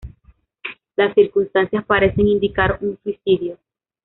Las 0.95 1.13
circunstancias 1.13 1.85
parecen 1.85 2.27
indicar 2.27 2.79
un 2.81 2.97
suicidio. 3.03 3.59